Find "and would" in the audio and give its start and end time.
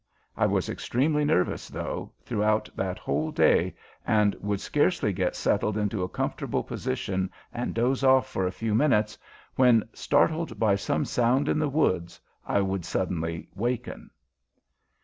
4.03-4.59